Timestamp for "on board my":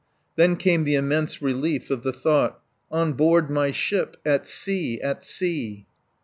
2.89-3.69